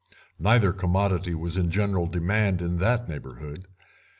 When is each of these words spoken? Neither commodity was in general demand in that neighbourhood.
Neither 0.39 0.73
commodity 0.73 1.35
was 1.35 1.57
in 1.57 1.69
general 1.69 2.07
demand 2.07 2.63
in 2.63 2.79
that 2.79 3.07
neighbourhood. 3.07 3.67